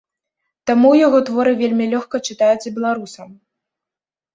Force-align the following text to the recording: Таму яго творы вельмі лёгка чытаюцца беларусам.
Таму 0.69 0.91
яго 1.01 1.21
творы 1.29 1.53
вельмі 1.61 1.85
лёгка 1.95 2.25
чытаюцца 2.27 2.77
беларусам. 2.83 3.41